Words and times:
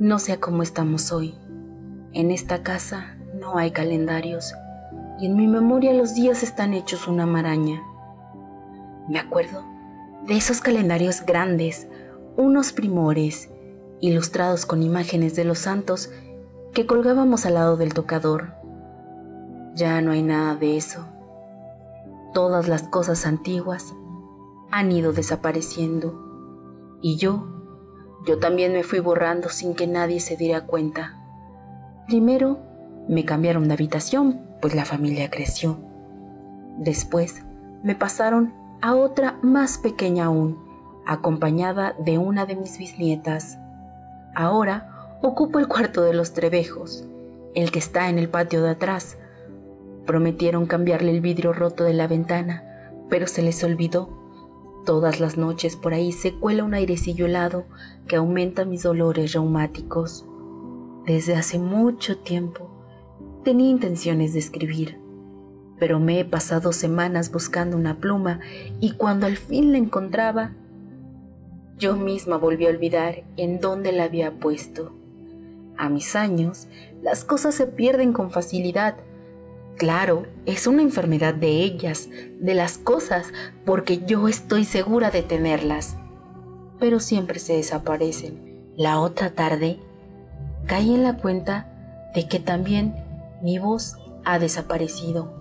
No 0.00 0.18
sé 0.18 0.40
cómo 0.40 0.62
estamos 0.62 1.12
hoy. 1.12 1.34
En 2.14 2.30
esta 2.30 2.62
casa 2.62 3.18
no 3.38 3.58
hay 3.58 3.70
calendarios 3.70 4.54
y 5.20 5.26
en 5.26 5.36
mi 5.36 5.46
memoria 5.46 5.92
los 5.92 6.14
días 6.14 6.42
están 6.42 6.72
hechos 6.72 7.06
una 7.06 7.26
maraña. 7.26 7.82
Me 9.10 9.18
acuerdo 9.18 9.62
de 10.26 10.38
esos 10.38 10.62
calendarios 10.62 11.26
grandes, 11.26 11.86
unos 12.38 12.72
primores, 12.72 13.50
ilustrados 14.00 14.64
con 14.64 14.82
imágenes 14.82 15.36
de 15.36 15.44
los 15.44 15.58
santos 15.58 16.08
que 16.72 16.86
colgábamos 16.86 17.44
al 17.44 17.52
lado 17.52 17.76
del 17.76 17.92
tocador. 17.92 18.54
Ya 19.74 20.00
no 20.00 20.12
hay 20.12 20.22
nada 20.22 20.56
de 20.56 20.78
eso. 20.78 21.04
Todas 22.32 22.68
las 22.68 22.84
cosas 22.84 23.26
antiguas 23.26 23.92
han 24.70 24.92
ido 24.92 25.12
desapareciendo 25.12 26.98
y 27.02 27.16
yo, 27.18 27.59
yo 28.26 28.38
también 28.38 28.72
me 28.72 28.82
fui 28.82 28.98
borrando 29.00 29.48
sin 29.48 29.74
que 29.74 29.86
nadie 29.86 30.20
se 30.20 30.36
diera 30.36 30.66
cuenta. 30.66 31.16
Primero 32.06 32.58
me 33.08 33.24
cambiaron 33.24 33.66
de 33.68 33.74
habitación, 33.74 34.42
pues 34.60 34.74
la 34.74 34.84
familia 34.84 35.30
creció. 35.30 35.78
Después 36.76 37.42
me 37.82 37.94
pasaron 37.94 38.52
a 38.82 38.94
otra 38.94 39.38
más 39.42 39.78
pequeña 39.78 40.26
aún, 40.26 40.58
acompañada 41.06 41.94
de 41.98 42.18
una 42.18 42.46
de 42.46 42.56
mis 42.56 42.78
bisnietas. 42.78 43.58
Ahora 44.34 45.18
ocupo 45.22 45.58
el 45.58 45.68
cuarto 45.68 46.02
de 46.02 46.14
los 46.14 46.32
trebejos, 46.32 47.06
el 47.54 47.70
que 47.70 47.78
está 47.78 48.08
en 48.08 48.18
el 48.18 48.28
patio 48.28 48.62
de 48.62 48.70
atrás. 48.70 49.18
Prometieron 50.06 50.66
cambiarle 50.66 51.10
el 51.10 51.20
vidrio 51.20 51.52
roto 51.52 51.84
de 51.84 51.94
la 51.94 52.06
ventana, 52.06 52.92
pero 53.08 53.26
se 53.26 53.42
les 53.42 53.62
olvidó. 53.64 54.19
Todas 54.84 55.20
las 55.20 55.36
noches 55.36 55.76
por 55.76 55.92
ahí 55.92 56.12
se 56.12 56.34
cuela 56.34 56.64
un 56.64 56.74
airecillo 56.74 57.26
helado 57.26 57.64
que 58.08 58.16
aumenta 58.16 58.64
mis 58.64 58.82
dolores 58.82 59.32
reumáticos. 59.32 60.24
Desde 61.06 61.34
hace 61.34 61.58
mucho 61.58 62.18
tiempo 62.18 62.70
tenía 63.44 63.70
intenciones 63.70 64.32
de 64.32 64.38
escribir, 64.38 64.98
pero 65.78 66.00
me 66.00 66.20
he 66.20 66.24
pasado 66.24 66.72
semanas 66.72 67.30
buscando 67.30 67.76
una 67.76 67.98
pluma 67.98 68.40
y 68.80 68.92
cuando 68.92 69.26
al 69.26 69.36
fin 69.36 69.72
la 69.72 69.78
encontraba, 69.78 70.52
yo 71.78 71.96
misma 71.96 72.36
volví 72.36 72.66
a 72.66 72.70
olvidar 72.70 73.24
en 73.36 73.60
dónde 73.60 73.92
la 73.92 74.04
había 74.04 74.38
puesto. 74.38 74.92
A 75.76 75.88
mis 75.88 76.14
años, 76.14 76.68
las 77.02 77.24
cosas 77.24 77.54
se 77.54 77.66
pierden 77.66 78.12
con 78.12 78.30
facilidad. 78.30 78.96
Claro, 79.80 80.26
es 80.44 80.66
una 80.66 80.82
enfermedad 80.82 81.32
de 81.32 81.62
ellas, 81.62 82.10
de 82.38 82.52
las 82.52 82.76
cosas, 82.76 83.32
porque 83.64 84.04
yo 84.04 84.28
estoy 84.28 84.66
segura 84.66 85.10
de 85.10 85.22
tenerlas. 85.22 85.96
Pero 86.78 87.00
siempre 87.00 87.38
se 87.38 87.54
desaparecen. 87.54 88.74
La 88.76 89.00
otra 89.00 89.30
tarde, 89.30 89.80
caí 90.66 90.92
en 90.92 91.02
la 91.02 91.16
cuenta 91.16 92.10
de 92.14 92.28
que 92.28 92.38
también 92.38 92.94
mi 93.42 93.58
voz 93.58 93.96
ha 94.26 94.38
desaparecido. 94.38 95.32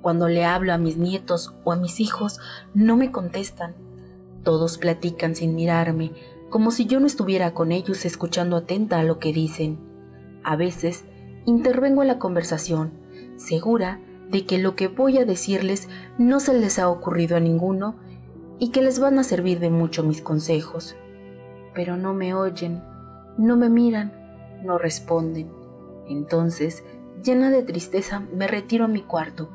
Cuando 0.00 0.28
le 0.28 0.46
hablo 0.46 0.72
a 0.72 0.78
mis 0.78 0.96
nietos 0.96 1.54
o 1.62 1.72
a 1.72 1.76
mis 1.76 2.00
hijos, 2.00 2.40
no 2.72 2.96
me 2.96 3.12
contestan. 3.12 3.74
Todos 4.44 4.78
platican 4.78 5.34
sin 5.34 5.54
mirarme, 5.54 6.12
como 6.48 6.70
si 6.70 6.86
yo 6.86 7.00
no 7.00 7.06
estuviera 7.06 7.52
con 7.52 7.70
ellos 7.70 8.06
escuchando 8.06 8.56
atenta 8.56 8.98
a 8.98 9.04
lo 9.04 9.18
que 9.18 9.34
dicen. 9.34 9.78
A 10.42 10.56
veces 10.56 11.04
intervengo 11.44 12.00
en 12.00 12.08
la 12.08 12.18
conversación, 12.18 13.01
segura 13.36 14.00
de 14.30 14.46
que 14.46 14.58
lo 14.58 14.74
que 14.74 14.88
voy 14.88 15.18
a 15.18 15.24
decirles 15.24 15.88
no 16.18 16.40
se 16.40 16.54
les 16.54 16.78
ha 16.78 16.88
ocurrido 16.88 17.36
a 17.36 17.40
ninguno 17.40 17.96
y 18.58 18.70
que 18.70 18.80
les 18.80 18.98
van 18.98 19.18
a 19.18 19.24
servir 19.24 19.60
de 19.60 19.70
mucho 19.70 20.02
mis 20.02 20.22
consejos. 20.22 20.96
Pero 21.74 21.96
no 21.96 22.14
me 22.14 22.34
oyen, 22.34 22.82
no 23.36 23.56
me 23.56 23.68
miran, 23.68 24.12
no 24.62 24.78
responden. 24.78 25.50
Entonces, 26.08 26.84
llena 27.22 27.50
de 27.50 27.62
tristeza, 27.62 28.20
me 28.32 28.46
retiro 28.46 28.86
a 28.86 28.88
mi 28.88 29.02
cuarto. 29.02 29.50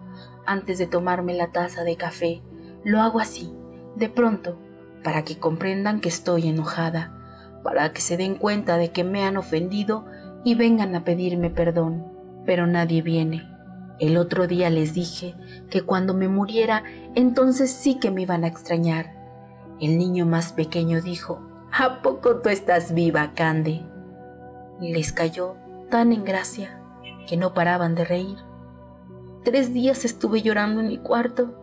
Antes 0.46 0.78
de 0.78 0.88
tomarme 0.88 1.34
la 1.34 1.52
taza 1.52 1.84
de 1.84 1.96
café, 1.96 2.42
lo 2.84 3.02
hago 3.02 3.20
así, 3.20 3.52
de 3.96 4.10
pronto, 4.10 4.60
para 5.04 5.24
que 5.24 5.40
comprendan 5.40 6.02
que 6.02 6.10
estoy 6.10 6.48
enojada, 6.48 7.60
para 7.64 7.92
que 7.94 8.02
se 8.02 8.18
den 8.18 8.36
cuenta 8.36 8.78
de 8.78 8.92
que 8.92 9.04
me 9.04 9.24
han 9.24 9.38
ofendido 9.38 10.06
y 10.44 10.56
vengan 10.56 10.96
a 10.96 11.04
pedirme 11.04 11.50
perdón. 11.50 12.06
Pero 12.46 12.68
nadie 12.68 13.02
viene. 13.02 13.57
El 14.00 14.18
otro 14.18 14.48
día 14.48 14.70
les 14.70 14.94
dije 14.94 15.36
que 15.70 15.82
cuando 15.82 16.14
me 16.14 16.28
muriera, 16.28 16.84
entonces 17.16 17.72
sí 17.72 17.96
que 18.00 18.12
me 18.12 18.22
iban 18.22 18.44
a 18.44 18.48
extrañar. 18.48 19.16
El 19.80 19.98
niño 19.98 20.26
más 20.26 20.54
pequeño 20.54 21.02
dijo, 21.02 21.42
¿A 21.72 22.02
poco 22.02 22.38
tú 22.38 22.50
estás 22.50 22.94
viva, 22.94 23.34
Cande? 23.34 23.84
Y 24.80 24.94
les 24.94 25.12
cayó 25.12 25.56
tan 25.90 26.12
en 26.12 26.26
gracia 26.26 26.80
que 27.28 27.38
no 27.38 27.54
paraban 27.54 27.96
de 27.96 28.06
reír. 28.06 28.38
Tres 29.44 29.74
días 29.74 30.06
estuve 30.06 30.42
llorando 30.42 30.82
en 30.82 30.88
mi 30.88 30.98
cuarto, 30.98 31.54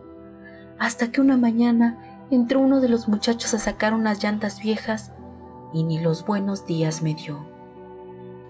hasta 0.77 1.11
que 1.11 1.21
una 1.21 1.37
mañana 1.37 2.25
entró 2.31 2.59
uno 2.59 2.81
de 2.81 2.89
los 2.89 3.07
muchachos 3.07 3.53
a 3.53 3.59
sacar 3.59 3.93
unas 3.93 4.23
llantas 4.23 4.61
viejas 4.61 5.13
y 5.73 5.83
ni 5.83 5.99
los 5.99 6.25
buenos 6.25 6.65
días 6.65 7.01
me 7.01 7.13
dio. 7.13 7.45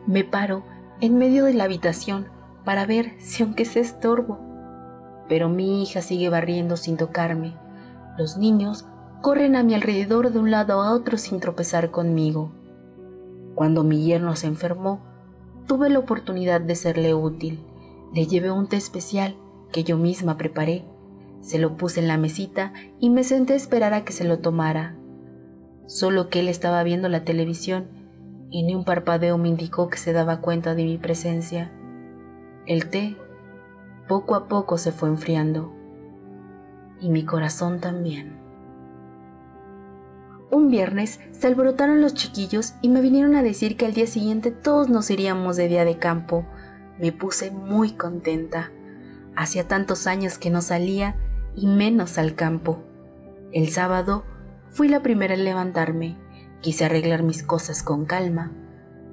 Me 0.08 0.24
paro 0.24 0.64
en 1.02 1.18
medio 1.18 1.46
de 1.46 1.54
la 1.54 1.66
habitación 1.66 2.28
para 2.66 2.86
ver 2.86 3.14
si 3.20 3.44
aunque 3.44 3.64
se 3.64 3.80
estorbo. 3.80 4.40
Pero 5.30 5.50
mi 5.50 5.82
hija 5.82 6.02
sigue 6.02 6.30
barriendo 6.30 6.76
sin 6.76 6.98
tocarme. 6.98 7.54
Los 8.18 8.38
niños 8.38 8.86
corren 9.22 9.56
a 9.56 9.64
mi 9.64 9.74
alrededor 9.74 10.32
de 10.32 10.40
un 10.40 10.52
lado 10.52 10.82
a 10.82 10.92
otro 10.92 11.18
sin 11.18 11.40
tropezar 11.40 11.92
conmigo. 11.92 12.52
Cuando 13.56 13.84
mi 13.84 14.04
yerno 14.04 14.36
se 14.36 14.48
enfermó, 14.48 15.00
tuve 15.68 15.90
la 15.90 16.00
oportunidad 16.00 16.60
de 16.60 16.76
serle 16.76 17.14
útil. 17.14 17.64
Le 18.14 18.28
llevé 18.28 18.52
un 18.52 18.68
té 18.68 18.76
especial 18.76 19.38
que 19.72 19.84
yo 19.84 19.98
misma 19.98 20.38
preparé 20.38 20.86
se 21.46 21.60
lo 21.60 21.78
puse 21.78 22.00
en 22.00 22.08
la 22.08 22.18
mesita 22.18 22.74
y 23.00 23.12
me 23.12 23.24
senté 23.24 23.54
a 23.54 23.56
esperar 23.56 23.94
a 23.94 24.04
que 24.04 24.14
se 24.14 24.24
lo 24.24 24.40
tomara. 24.40 24.96
Solo 25.86 26.28
que 26.30 26.40
él 26.40 26.50
estaba 26.50 26.82
viendo 26.82 27.08
la 27.08 27.24
televisión 27.24 27.86
y 28.50 28.64
ni 28.64 28.74
un 28.74 28.84
parpadeo 28.84 29.38
me 29.38 29.50
indicó 29.50 29.88
que 29.88 30.00
se 30.00 30.12
daba 30.12 30.42
cuenta 30.42 30.74
de 30.74 30.86
mi 30.86 30.98
presencia. 30.98 31.72
El 32.66 32.90
té 32.90 33.16
poco 34.08 34.34
a 34.36 34.48
poco 34.48 34.78
se 34.78 34.92
fue 34.92 35.10
enfriando 35.10 35.72
y 37.00 37.10
mi 37.10 37.24
corazón 37.24 37.80
también. 37.80 38.40
Un 40.50 40.70
viernes 40.70 41.20
se 41.32 41.48
alborotaron 41.48 42.02
los 42.02 42.14
chiquillos 42.14 42.74
y 42.82 42.90
me 42.90 43.02
vinieron 43.02 43.36
a 43.36 43.44
decir 43.44 43.78
que 43.78 43.86
al 43.86 43.94
día 43.94 44.08
siguiente 44.08 44.50
todos 44.52 44.90
nos 44.90 45.10
iríamos 45.12 45.58
de 45.58 45.68
día 45.68 45.86
de 45.86 46.00
campo. 46.00 46.46
Me 47.00 47.12
puse 47.12 47.52
muy 47.52 47.92
contenta. 47.92 48.72
Hacía 49.36 49.68
tantos 49.68 50.08
años 50.08 50.38
que 50.38 50.50
no 50.50 50.62
salía 50.62 51.18
y 51.56 51.68
menos 51.68 52.18
al 52.18 52.36
campo. 52.36 52.84
El 53.52 53.70
sábado 53.70 54.24
fui 54.70 54.88
la 54.88 55.04
primera 55.04 55.34
en 55.34 55.44
levantarme. 55.44 56.18
Quise 56.62 56.86
arreglar 56.86 57.22
mis 57.22 57.44
cosas 57.44 57.84
con 57.84 58.06
calma. 58.06 58.52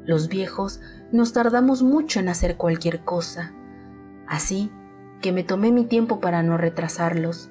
Los 0.04 0.28
viejos 0.28 0.80
nos 1.12 1.32
tardamos 1.32 1.82
mucho 1.82 2.20
en 2.20 2.28
hacer 2.28 2.56
cualquier 2.56 3.04
cosa. 3.04 3.52
Así 4.26 4.70
que 5.20 5.32
me 5.32 5.44
tomé 5.44 5.70
mi 5.70 5.84
tiempo 5.84 6.20
para 6.20 6.42
no 6.42 6.56
retrasarlos. 6.56 7.50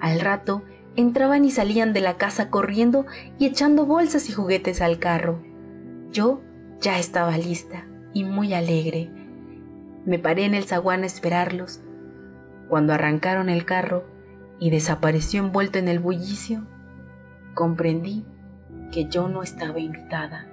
Al 0.00 0.20
rato 0.20 0.62
entraban 0.96 1.44
y 1.44 1.50
salían 1.50 1.92
de 1.92 2.00
la 2.00 2.16
casa 2.16 2.50
corriendo 2.50 3.06
y 3.38 3.46
echando 3.46 3.86
bolsas 3.86 4.28
y 4.28 4.32
juguetes 4.32 4.80
al 4.80 4.98
carro. 4.98 5.42
Yo 6.10 6.40
ya 6.80 6.98
estaba 6.98 7.36
lista 7.38 7.86
y 8.12 8.24
muy 8.24 8.54
alegre. 8.54 9.10
Me 10.04 10.18
paré 10.18 10.44
en 10.44 10.54
el 10.54 10.64
zaguán 10.64 11.04
a 11.04 11.06
esperarlos. 11.06 11.80
Cuando 12.68 12.92
arrancaron 12.92 13.48
el 13.48 13.64
carro, 13.64 14.04
y 14.62 14.70
desapareció 14.70 15.42
envuelto 15.42 15.80
en 15.80 15.88
el 15.88 15.98
bullicio, 15.98 16.68
comprendí 17.52 18.24
que 18.92 19.06
yo 19.06 19.26
no 19.26 19.42
estaba 19.42 19.80
invitada. 19.80 20.46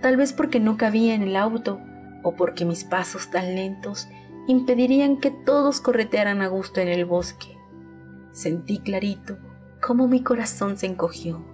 Tal 0.00 0.16
vez 0.16 0.32
porque 0.32 0.60
no 0.60 0.76
cabía 0.76 1.14
en 1.14 1.22
el 1.22 1.36
auto 1.36 1.80
o 2.22 2.34
porque 2.36 2.64
mis 2.64 2.84
pasos 2.84 3.30
tan 3.30 3.54
lentos 3.54 4.08
impedirían 4.46 5.18
que 5.18 5.30
todos 5.30 5.80
corretearan 5.80 6.42
a 6.42 6.48
gusto 6.48 6.80
en 6.80 6.88
el 6.88 7.04
bosque. 7.04 7.56
Sentí 8.32 8.78
clarito 8.78 9.38
cómo 9.80 10.08
mi 10.08 10.22
corazón 10.22 10.76
se 10.76 10.86
encogió. 10.86 11.44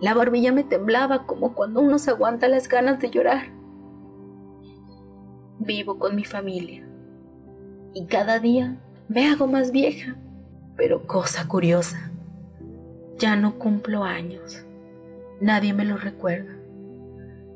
La 0.00 0.14
barbilla 0.14 0.52
me 0.52 0.64
temblaba 0.64 1.26
como 1.26 1.54
cuando 1.54 1.80
uno 1.80 1.98
se 1.98 2.10
aguanta 2.10 2.48
las 2.48 2.68
ganas 2.68 3.00
de 3.00 3.10
llorar. 3.10 3.52
Vivo 5.58 5.98
con 5.98 6.16
mi 6.16 6.24
familia 6.24 6.86
y 7.94 8.06
cada 8.06 8.38
día 8.38 8.80
me 9.08 9.28
hago 9.28 9.46
más 9.46 9.72
vieja. 9.72 10.16
Pero 10.76 11.06
cosa 11.06 11.46
curiosa, 11.46 12.10
ya 13.18 13.36
no 13.36 13.58
cumplo 13.58 14.04
años. 14.04 14.64
Nadie 15.40 15.74
me 15.74 15.84
lo 15.84 15.98
recuerda. 15.98 16.59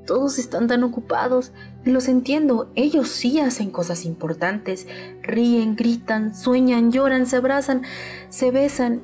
Todos 0.07 0.39
están 0.39 0.67
tan 0.67 0.85
ocupados 0.85 1.53
y 1.85 1.91
los 1.91 2.09
entiendo. 2.09 2.71
Ellos 2.75 3.09
sí 3.09 3.41
hacen 3.41 3.71
cosas 3.71 4.05
importantes. 4.05 4.87
Ríen, 5.23 5.77
gritan, 5.77 6.35
sueñan, 6.35 6.93
lloran, 6.93 7.27
se 7.27 7.37
abrazan, 7.37 7.83
se 8.29 8.51
besan. 8.51 9.03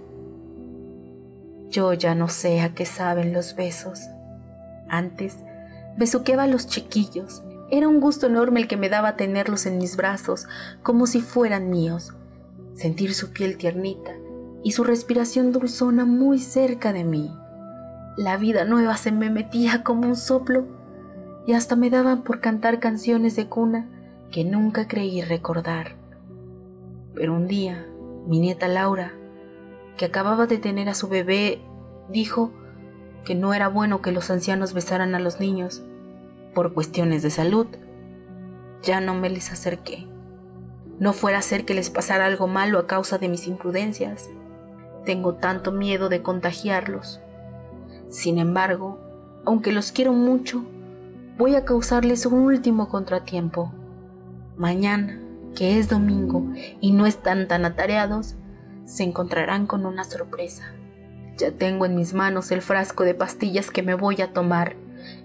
Yo 1.71 1.95
ya 1.95 2.15
no 2.15 2.29
sé 2.29 2.61
a 2.61 2.75
qué 2.75 2.85
saben 2.85 3.33
los 3.33 3.57
besos. 3.57 4.01
Antes 4.89 5.37
besuqueaba 5.97 6.43
a 6.43 6.49
los 6.49 6.67
chiquillos. 6.67 7.43
Era 7.71 7.89
un 7.89 8.01
gusto 8.01 8.27
enorme 8.27 8.61
el 8.61 8.69
que 8.69 8.77
me 8.77 8.89
daba 8.89 9.17
tenerlos 9.17 9.65
en 9.67 9.79
mis 9.79 9.97
brazos, 9.97 10.47
como 10.83 11.07
si 11.07 11.21
fueran 11.21 11.71
míos. 11.71 12.13
Sentir 12.75 13.15
su 13.15 13.33
piel 13.33 13.57
tiernita 13.57 14.13
y 14.63 14.73
su 14.73 14.85
respiración 14.85 15.53
dulzona 15.53 16.05
muy 16.05 16.41
cerca 16.41 16.93
de 16.93 17.05
mí. 17.05 17.33
La 18.17 18.37
vida 18.37 18.65
nueva 18.65 18.97
se 18.97 19.13
me 19.13 19.31
metía 19.31 19.83
como 19.83 20.09
un 20.09 20.17
soplo 20.17 20.80
y 21.47 21.55
hasta 21.55 21.77
me 21.77 21.91
daban 21.91 22.23
por 22.23 22.41
cantar 22.41 22.81
canciones 22.81 23.37
de 23.37 23.47
cuna 23.47 23.89
que 24.31 24.45
nunca 24.45 24.87
creí 24.87 25.23
recordar. 25.23 25.97
Pero 27.15 27.35
un 27.35 27.47
día, 27.47 27.87
mi 28.27 28.39
nieta 28.39 28.69
Laura, 28.69 29.13
que 29.97 30.05
acababa 30.05 30.47
de 30.47 30.59
tener 30.59 30.89
a 30.89 30.95
su 30.95 31.09
bebé, 31.09 31.61
dijo 32.09 32.53
que 33.25 33.35
no 33.35 33.53
era 33.55 33.69
bueno 33.69 34.01
que 34.03 34.13
los 34.13 34.31
ancianos 34.31 34.73
besaran 34.73 35.15
a 35.15 35.21
los 35.21 35.41
niños 35.41 35.83
por 36.55 36.73
cuestiones 36.73 37.23
de 37.23 37.31
salud. 37.31 37.67
Ya 38.83 39.01
no 39.01 39.15
me 39.15 39.31
les 39.31 39.53
acerqué. 39.53 40.07
No 40.99 41.13
fuera 41.13 41.39
a 41.39 41.43
ser 41.43 41.65
que 41.65 41.75
les 41.75 41.91
pasara 41.91 42.27
algo 42.27 42.47
malo 42.47 42.79
a 42.79 42.87
causa 42.87 43.19
de 43.19 43.29
mis 43.29 43.47
imprudencias. 43.47 44.31
Tengo 45.05 45.35
tanto 45.35 45.73
miedo 45.73 46.09
de 46.09 46.23
contagiarlos. 46.23 47.21
Sin 48.09 48.39
embargo, 48.39 48.99
aunque 49.45 49.73
los 49.73 49.93
quiero 49.93 50.13
mucho, 50.13 50.65
voy 51.41 51.55
a 51.55 51.65
causarles 51.65 52.27
un 52.27 52.41
último 52.41 52.91
contratiempo. 52.91 53.73
Mañana, 54.59 55.19
que 55.57 55.79
es 55.79 55.89
domingo 55.89 56.45
y 56.83 56.93
no 56.93 57.07
están 57.07 57.49
tan 57.49 57.65
atareados, 57.65 58.37
se 58.85 59.05
encontrarán 59.05 59.67
con 59.67 59.87
una 59.87 60.05
sorpresa. 60.05 60.75
Ya 61.39 61.51
tengo 61.51 61.87
en 61.87 61.97
mis 61.97 62.13
manos 62.13 62.51
el 62.51 62.61
frasco 62.61 63.05
de 63.05 63.15
pastillas 63.15 63.71
que 63.71 63.83
me 63.83 63.95
voy 63.95 64.21
a 64.21 64.35
tomar 64.35 64.77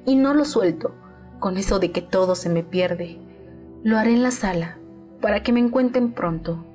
y 0.06 0.15
no 0.15 0.33
lo 0.33 0.45
suelto 0.45 0.95
con 1.39 1.57
eso 1.57 1.79
de 1.79 1.91
que 1.91 2.01
todo 2.01 2.35
se 2.35 2.47
me 2.47 2.63
pierde. 2.63 3.19
Lo 3.83 3.97
haré 3.97 4.13
en 4.13 4.23
la 4.23 4.31
sala 4.31 4.77
para 5.19 5.44
que 5.44 5.51
me 5.51 5.59
encuentren 5.59 6.13
pronto. 6.13 6.65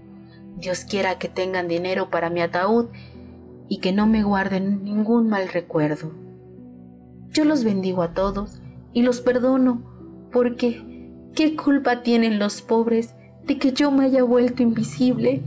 Dios 0.59 0.85
quiera 0.85 1.19
que 1.19 1.31
tengan 1.31 1.67
dinero 1.67 2.11
para 2.11 2.29
mi 2.29 2.43
ataúd 2.43 2.89
y 3.71 3.79
que 3.79 3.93
no 3.93 4.07
me 4.07 4.23
guarden 4.23 4.85
ningún 4.85 5.31
mal 5.31 5.49
recuerdo. 5.49 6.13
Yo 7.31 7.47
los 7.47 7.65
bendigo 7.65 8.03
a 8.03 8.13
todos 8.13 8.60
y 8.93 9.03
los 9.03 9.21
perdono 9.21 9.83
porque 10.33 11.11
¿qué 11.35 11.57
culpa 11.57 12.03
tienen 12.03 12.39
los 12.39 12.63
pobres 12.63 13.15
de 13.45 13.59
que 13.59 13.73
yo 13.73 13.91
me 13.91 14.05
haya 14.05 14.23
vuelto 14.23 14.63
invisible? 14.63 15.43